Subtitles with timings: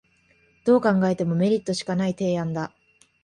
[0.65, 2.71] どう考えてもメリットしかない提案だ